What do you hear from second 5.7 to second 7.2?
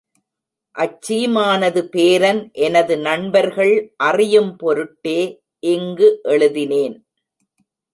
இங்கு எழுதினேன்.